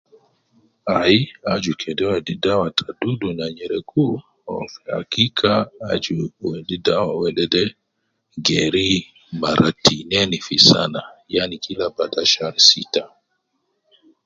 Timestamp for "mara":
9.41-9.67